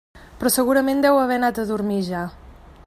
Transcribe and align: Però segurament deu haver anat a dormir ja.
Però 0.39 0.51
segurament 0.53 1.03
deu 1.05 1.21
haver 1.25 1.37
anat 1.41 1.61
a 1.65 1.67
dormir 1.73 2.01
ja. 2.11 2.25